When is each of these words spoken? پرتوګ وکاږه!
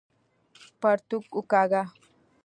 پرتوګ 0.81 1.25
وکاږه! 1.37 1.81